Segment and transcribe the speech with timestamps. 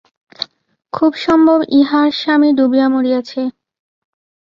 [0.93, 3.41] খুব সম্ভব, ইহার স্বামী ডুবিয়া মরিয়াছে।